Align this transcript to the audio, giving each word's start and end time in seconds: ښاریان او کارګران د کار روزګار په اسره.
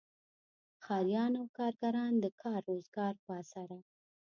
ښاریان 0.83 1.33
او 1.41 1.45
کارګران 1.57 2.13
د 2.19 2.25
کار 2.41 2.59
روزګار 2.71 3.13
په 3.25 3.31
اسره. 3.41 3.79